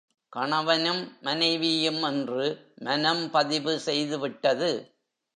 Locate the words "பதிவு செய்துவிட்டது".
3.31-4.91